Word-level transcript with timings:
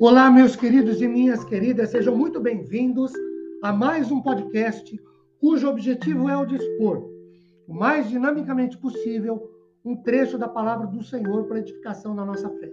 Olá, 0.00 0.30
meus 0.30 0.54
queridos 0.54 1.02
e 1.02 1.08
minhas 1.08 1.42
queridas, 1.42 1.90
sejam 1.90 2.16
muito 2.16 2.38
bem-vindos 2.38 3.12
a 3.64 3.72
mais 3.72 4.12
um 4.12 4.22
podcast 4.22 4.96
cujo 5.40 5.68
objetivo 5.68 6.28
é 6.28 6.36
o 6.36 6.46
dispor, 6.46 7.02
o 7.66 7.74
mais 7.74 8.08
dinamicamente 8.08 8.78
possível, 8.78 9.50
um 9.84 9.96
trecho 9.96 10.38
da 10.38 10.48
palavra 10.48 10.86
do 10.86 11.02
Senhor 11.02 11.48
para 11.48 11.58
edificação 11.58 12.14
na 12.14 12.24
nossa 12.24 12.48
fé. 12.48 12.70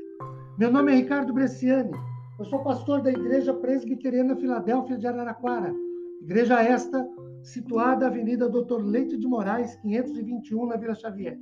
Meu 0.60 0.72
nome 0.72 0.92
é 0.92 0.98
Ricardo 0.98 1.34
Bresciani, 1.34 1.94
eu 2.38 2.46
sou 2.46 2.64
pastor 2.64 3.02
da 3.02 3.10
Igreja 3.10 3.56
Presbiteriana 3.56 4.36
Filadélfia 4.36 4.96
de 4.96 5.08
Araraquara, 5.08 5.74
igreja 6.22 6.62
esta 6.62 7.08
situada 7.42 8.02
na 8.02 8.12
Avenida 8.12 8.48
Doutor 8.48 8.86
Leite 8.86 9.18
de 9.18 9.26
Moraes, 9.26 9.76
521, 9.78 10.68
na 10.68 10.78
Vila 10.78 10.94
Xavier. 10.94 11.40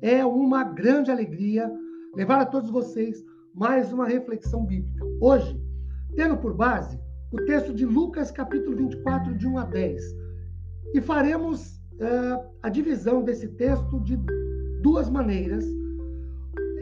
É 0.00 0.24
uma 0.24 0.62
grande 0.62 1.10
alegria 1.10 1.72
levar 2.14 2.40
a 2.40 2.46
todos 2.46 2.70
vocês 2.70 3.24
mais 3.54 3.92
uma 3.92 4.06
reflexão 4.06 4.66
bíblica. 4.66 5.04
Hoje, 5.20 5.60
tendo 6.16 6.36
por 6.36 6.54
base 6.54 6.98
o 7.32 7.36
texto 7.44 7.72
de 7.72 7.86
Lucas, 7.86 8.30
capítulo 8.30 8.76
24, 8.76 9.34
de 9.36 9.46
1 9.46 9.58
a 9.58 9.64
10. 9.64 10.02
E 10.94 11.00
faremos 11.00 11.76
uh, 11.94 12.50
a 12.62 12.68
divisão 12.68 13.22
desse 13.22 13.48
texto 13.48 14.00
de 14.00 14.18
duas 14.82 15.08
maneiras. 15.08 15.64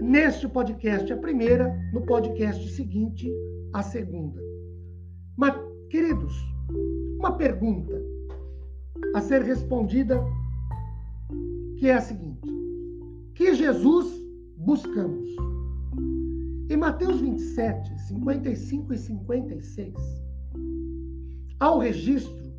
Neste 0.01 0.48
podcast, 0.48 1.12
a 1.12 1.17
primeira, 1.17 1.73
no 1.93 2.01
podcast 2.03 2.67
seguinte, 2.71 3.31
a 3.73 3.83
segunda. 3.83 4.41
Mas, 5.37 5.55
queridos, 5.91 6.34
uma 7.19 7.37
pergunta 7.37 8.03
a 9.15 9.20
ser 9.20 9.43
respondida 9.43 10.20
que 11.77 11.89
é 11.89 11.95
a 11.95 12.01
seguinte: 12.01 12.48
que 13.34 13.55
Jesus 13.55 14.07
buscamos? 14.57 15.52
Em 16.73 16.77
Mateus 16.78 17.20
27, 17.20 17.98
55 17.98 18.95
e 18.95 18.97
56, 18.97 19.95
há 21.61 21.70
o 21.70 21.78
registro 21.78 22.51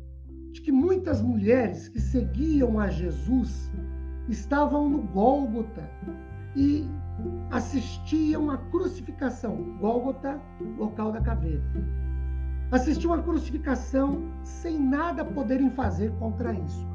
de 0.52 0.60
que 0.60 0.70
muitas 0.70 1.20
mulheres 1.20 1.88
que 1.88 2.00
seguiam 2.00 2.78
a 2.78 2.86
Jesus 2.90 3.72
estavam 4.28 4.88
no 4.88 5.02
Gólgota 5.08 5.90
e 6.54 6.86
assistiam 7.50 8.52
à 8.52 8.58
crucificação. 8.70 9.76
Gólgota, 9.80 10.40
local 10.78 11.10
da 11.10 11.20
caveira. 11.20 11.64
Assistiam 12.70 13.14
à 13.14 13.20
crucificação 13.20 14.30
sem 14.44 14.78
nada 14.78 15.24
poderem 15.24 15.70
fazer 15.70 16.12
contra 16.20 16.54
isso. 16.54 16.86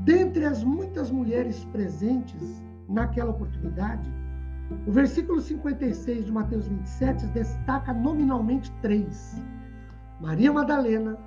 Dentre 0.00 0.44
as 0.44 0.62
muitas 0.62 1.10
mulheres 1.10 1.64
presentes 1.72 2.62
naquela 2.86 3.30
oportunidade, 3.30 4.17
o 4.86 4.92
versículo 4.92 5.40
56 5.40 6.26
de 6.26 6.32
Mateus 6.32 6.66
27 6.66 7.26
destaca 7.28 7.92
nominalmente 7.92 8.70
três: 8.82 9.42
Maria 10.20 10.52
Madalena, 10.52 11.18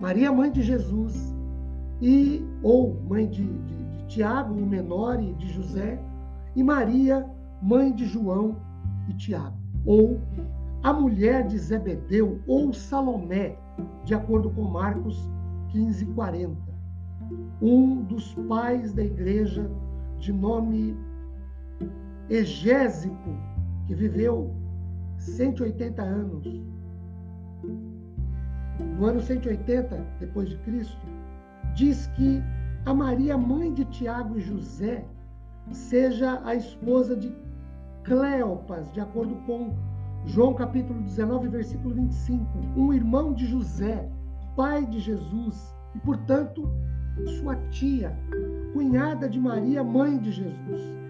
Maria 0.00 0.32
mãe 0.32 0.50
de 0.50 0.62
Jesus 0.62 1.34
e 2.00 2.44
ou 2.62 2.94
mãe 3.08 3.28
de, 3.28 3.46
de, 3.46 3.84
de 3.84 4.06
Tiago, 4.06 4.54
o 4.54 4.66
menor, 4.66 5.22
e 5.22 5.32
de 5.34 5.48
José, 5.48 6.00
e 6.54 6.62
Maria, 6.62 7.26
mãe 7.62 7.92
de 7.92 8.04
João 8.06 8.56
e 9.08 9.14
Tiago, 9.14 9.56
ou 9.84 10.20
a 10.82 10.92
mulher 10.92 11.46
de 11.46 11.58
Zebedeu 11.58 12.40
ou 12.46 12.72
Salomé, 12.72 13.56
de 14.04 14.14
acordo 14.14 14.50
com 14.50 14.62
Marcos 14.62 15.18
15, 15.70 16.06
40. 16.06 16.56
Um 17.60 18.02
dos 18.02 18.34
pais 18.48 18.92
da 18.92 19.02
igreja 19.02 19.70
de 20.18 20.32
nome 20.32 20.96
Egésipo, 22.28 23.36
que 23.86 23.94
viveu 23.94 24.54
180 25.18 26.02
anos. 26.02 26.62
No 28.98 29.06
ano 29.06 29.20
180 29.20 29.96
depois 30.18 30.48
de 30.48 30.56
Cristo, 30.58 31.06
diz 31.74 32.06
que 32.08 32.42
a 32.86 32.92
Maria, 32.92 33.36
mãe 33.36 33.72
de 33.72 33.84
Tiago 33.86 34.38
e 34.38 34.40
José, 34.40 35.04
seja 35.70 36.40
a 36.44 36.54
esposa 36.54 37.16
de 37.16 37.34
Cleopas, 38.02 38.92
de 38.92 39.00
acordo 39.00 39.34
com 39.46 39.74
João 40.26 40.54
capítulo 40.54 41.00
19, 41.02 41.48
versículo 41.48 41.94
25, 41.94 42.46
um 42.76 42.92
irmão 42.92 43.32
de 43.32 43.46
José, 43.46 44.08
pai 44.56 44.84
de 44.86 45.00
Jesus, 45.00 45.74
e 45.94 45.98
portanto 46.00 46.70
sua 47.38 47.56
tia, 47.70 48.16
cunhada 48.72 49.28
de 49.28 49.38
Maria, 49.38 49.84
mãe 49.84 50.18
de 50.18 50.32
Jesus. 50.32 51.03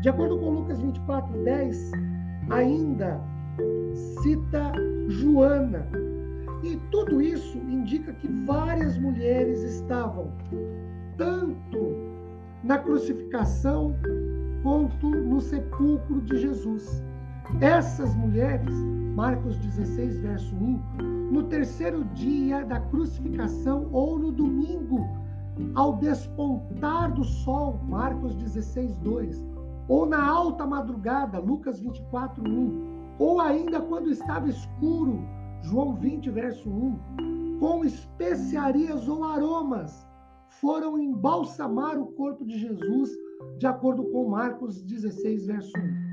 De 0.00 0.08
acordo 0.08 0.38
com 0.38 0.50
Lucas 0.50 0.80
24, 0.80 1.42
10, 1.42 1.92
ainda 2.50 3.20
cita 4.22 4.72
Joana. 5.08 5.88
E 6.62 6.76
tudo 6.90 7.20
isso 7.20 7.58
indica 7.58 8.12
que 8.12 8.28
várias 8.46 8.96
mulheres 8.98 9.60
estavam 9.62 10.32
tanto 11.16 11.96
na 12.62 12.78
crucificação 12.78 13.94
quanto 14.62 15.10
no 15.10 15.40
sepulcro 15.40 16.20
de 16.22 16.38
Jesus. 16.38 17.02
Essas 17.60 18.14
mulheres, 18.14 18.74
Marcos 19.14 19.56
16, 19.58 20.20
verso 20.20 20.54
1, 20.54 20.80
no 21.32 21.42
terceiro 21.44 22.04
dia 22.14 22.64
da 22.64 22.80
crucificação 22.80 23.88
ou 23.90 24.18
no 24.18 24.30
domingo, 24.30 25.06
ao 25.74 25.96
despontar 25.96 27.12
do 27.12 27.24
sol, 27.24 27.80
Marcos 27.88 28.34
16, 28.36 28.96
2, 28.98 29.44
ou 29.88 30.04
na 30.04 30.22
alta 30.22 30.66
madrugada, 30.66 31.38
Lucas 31.38 31.80
24, 31.80 32.42
1, 32.46 33.16
ou 33.18 33.40
ainda 33.40 33.80
quando 33.80 34.10
estava 34.10 34.48
escuro, 34.48 35.18
João 35.62 35.94
20, 35.96 36.30
verso 36.30 36.68
1, 36.68 37.58
com 37.58 37.84
especiarias 37.84 39.08
ou 39.08 39.24
aromas, 39.24 40.06
foram 40.60 40.98
embalsamar 40.98 41.98
o 41.98 42.12
corpo 42.12 42.44
de 42.44 42.58
Jesus, 42.58 43.10
de 43.58 43.66
acordo 43.66 44.04
com 44.04 44.28
Marcos 44.28 44.82
16, 44.82 45.46
verso 45.46 45.72
1. 45.76 46.08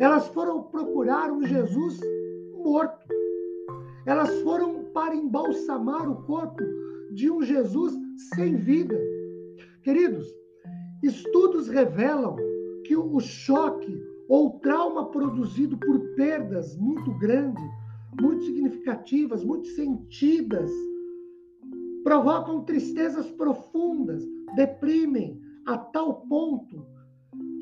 Elas 0.00 0.28
foram 0.28 0.62
procurar 0.64 1.32
um 1.32 1.42
Jesus 1.44 2.00
morto. 2.62 3.06
Elas 4.06 4.30
foram 4.42 4.84
para 4.92 5.14
embalsamar 5.14 6.10
o 6.10 6.22
corpo 6.24 6.62
de 7.12 7.30
um 7.30 7.42
Jesus 7.42 7.94
sem 8.34 8.56
vida. 8.56 8.98
Queridos, 9.82 10.26
estudos 11.02 11.68
revelam 11.68 12.36
que 12.84 12.96
o 12.96 13.18
choque 13.20 14.00
ou 14.28 14.58
trauma 14.60 15.10
produzido 15.10 15.76
por 15.78 15.98
perdas 16.14 16.76
muito 16.76 17.12
grandes, 17.18 17.64
muito 18.20 18.44
significativas, 18.44 19.44
muito 19.44 19.68
sentidas, 19.68 20.70
provocam 22.02 22.64
tristezas 22.64 23.30
profundas, 23.32 24.22
deprimem 24.54 25.40
a 25.66 25.76
tal 25.76 26.20
ponto 26.26 26.86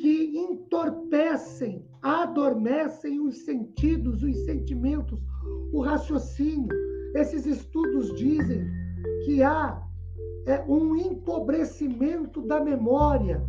que 0.00 0.36
entorpecem, 0.36 1.84
adormecem 2.02 3.20
os 3.20 3.36
sentidos, 3.44 4.22
os 4.22 4.36
sentimentos, 4.44 5.20
o 5.72 5.80
raciocínio. 5.80 6.68
Esses 7.14 7.46
estudos 7.46 8.12
dizem 8.16 8.66
que 9.24 9.42
há 9.42 9.80
é, 10.46 10.60
um 10.68 10.96
empobrecimento 10.96 12.42
da 12.42 12.60
memória, 12.60 13.40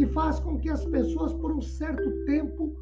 que 0.00 0.06
faz 0.06 0.40
com 0.40 0.58
que 0.58 0.70
as 0.70 0.82
pessoas, 0.86 1.34
por 1.34 1.52
um 1.52 1.60
certo 1.60 2.24
tempo, 2.24 2.74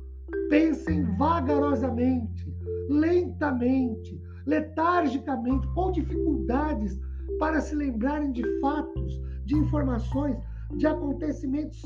pensem 0.49 1.03
vagarosamente, 1.17 2.47
lentamente, 2.89 4.23
letargicamente, 4.47 5.67
com 5.75 5.91
dificuldades 5.91 6.97
para 7.41 7.61
se 7.61 7.75
lembrarem 7.75 8.31
de 8.31 8.45
fatos, 8.61 9.21
de 9.47 9.57
informações, 9.57 10.37
de 10.77 10.87
acontecimentos 10.87 11.83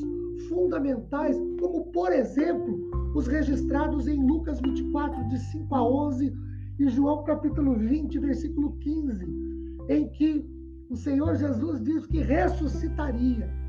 fundamentais, 0.51 1.35
como, 1.59 1.87
por 1.93 2.13
exemplo, 2.13 2.91
os 3.15 3.27
registrados 3.27 4.07
em 4.07 4.23
Lucas 4.23 4.61
24, 4.61 5.29
de 5.29 5.39
5 5.39 5.75
a 5.75 5.83
11, 5.83 6.31
e 6.79 6.89
João 6.91 7.25
capítulo 7.25 7.75
20, 7.79 8.19
versículo 8.19 8.77
15, 8.81 9.25
em 9.89 10.11
que 10.11 10.45
o 10.91 10.97
Senhor 10.97 11.35
Jesus 11.37 11.83
diz 11.83 12.05
que 12.05 12.19
ressuscitaria. 12.19 13.62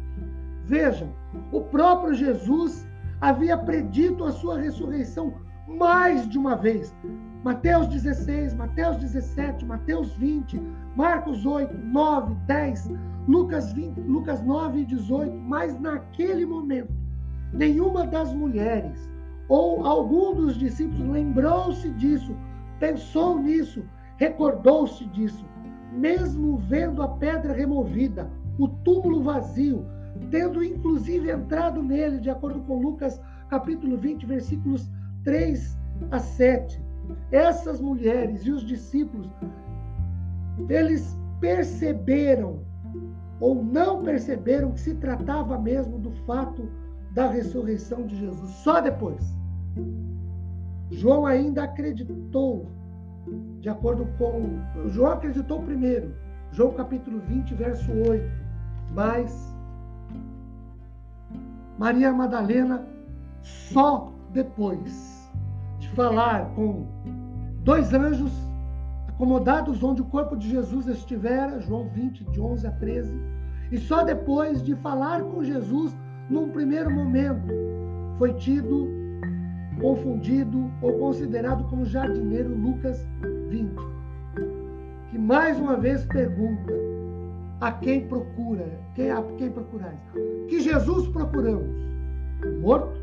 Vejam, 0.65 1.10
o 1.51 1.62
próprio 1.62 2.13
Jesus 2.13 2.88
havia 3.19 3.57
predito 3.57 4.24
a 4.24 4.31
sua 4.31 4.60
ressurreição 4.60 5.33
mais 5.68 6.27
de 6.27 6.38
uma 6.38 6.56
vez. 6.56 6.95
Mateus 7.44 7.88
16, 7.88 8.54
Mateus 8.54 8.98
17, 8.98 9.65
Mateus 9.65 10.13
20, 10.15 10.62
Marcos 10.95 11.45
8, 11.45 11.77
9, 11.77 12.36
10, 12.48 12.92
Lucas, 13.27 13.74
20, 13.74 14.00
Lucas 14.01 14.42
9 14.42 14.80
e 14.80 14.86
18. 14.86 15.36
Mas 15.36 15.77
naquele 15.80 16.45
momento, 16.45 16.94
nenhuma 17.51 18.07
das 18.07 18.33
mulheres 18.33 19.10
ou 19.50 19.86
algum 19.86 20.33
dos 20.33 20.57
discípulos 20.57 21.10
lembrou-se 21.10 21.89
disso, 21.92 22.36
pensou 22.80 23.39
nisso, 23.39 23.83
recordou-se 24.18 25.06
disso. 25.07 25.45
Mesmo 25.92 26.57
vendo 26.57 27.04
a 27.04 27.07
pedra 27.07 27.54
removida, 27.54 28.31
o 28.57 28.68
túmulo 28.68 29.21
vazio, 29.21 29.86
tendo 30.30 30.63
inclusive 30.63 31.31
entrado 31.31 31.81
nele, 31.81 32.19
de 32.19 32.30
acordo 32.30 32.62
com 32.62 32.81
Lucas 32.81 33.21
capítulo 33.50 33.98
20, 33.98 34.25
versículos 34.25 34.89
3 35.24 35.77
a 36.12 36.19
7. 36.19 36.83
essas 37.31 37.81
mulheres 37.81 38.45
e 38.45 38.51
os 38.51 38.65
discípulos, 38.65 39.30
eles 40.69 41.18
perceberam 41.39 42.62
ou 43.39 43.63
não 43.63 44.01
perceberam 44.04 44.71
que 44.71 44.80
se 44.80 44.95
tratava 44.95 45.60
mesmo 45.60 46.00
do 46.00 46.12
fato 46.25 46.69
da 47.12 47.27
ressurreição 47.30 48.06
de 48.06 48.15
Jesus. 48.15 48.50
Só 48.51 48.80
depois. 48.80 49.21
João 50.89 51.25
ainda 51.25 51.63
acreditou, 51.63 52.68
de 53.60 53.69
acordo 53.69 54.07
com. 54.18 54.60
João 54.89 55.13
acreditou 55.13 55.62
primeiro, 55.62 56.15
João 56.51 56.71
capítulo 56.71 57.19
20, 57.19 57.54
verso 57.56 57.92
8. 57.92 58.24
Mas 58.94 59.53
Maria 61.78 62.14
Madalena, 62.14 62.86
só 63.42 64.14
depois 64.31 65.31
de 65.80 65.90
falar 65.90 66.46
com 66.56 66.86
dois 67.64 67.94
anjos 67.94 68.31
acomodados 69.08 69.84
onde 69.84 70.02
o 70.02 70.06
corpo 70.06 70.36
de 70.36 70.50
Jesus 70.50 70.88
estivera, 70.88 71.60
João 71.60 71.88
20, 71.90 72.24
de 72.25 72.42
11 72.42 72.68
a 72.68 72.72
13, 72.72 73.14
e 73.72 73.78
só 73.78 74.04
depois 74.04 74.62
de 74.64 74.75
falar 74.75 75.24
com 75.24 75.44
Jesus, 75.44 75.96
num 76.30 76.50
primeiro 76.50 76.92
momento, 76.92 77.48
foi 78.18 78.34
tido, 78.34 78.88
confundido 79.80 80.72
ou 80.81 81.00
considerado 81.00 81.64
como 81.66 81.86
jardineiro 81.86 82.56
Lucas 82.56 83.08
20, 83.50 83.75
que 85.10 85.18
mais 85.18 85.60
uma 85.60 85.78
vez 85.78 86.06
pergunta 86.06 86.83
a 87.63 87.71
quem 87.71 88.06
procura, 88.07 88.77
quem, 88.94 89.10
a 89.10 89.24
quem 89.38 89.50
procurais? 89.50 89.98
Que 90.50 90.60
Jesus 90.60 91.07
procuramos? 91.07 91.74
Morto 92.62 93.00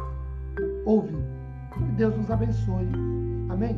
ou 0.85 1.01
vivo? 1.01 1.23
Que 1.73 1.93
Deus 1.93 2.15
nos 2.15 2.31
abençoe. 2.31 2.87
Amém? 3.49 3.75